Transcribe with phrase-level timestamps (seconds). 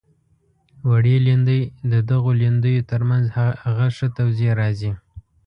[0.89, 3.25] وړې لیندۍ د دغو لیندیو تر منځ
[3.63, 3.85] هغه
[4.17, 4.91] توضیح راځي.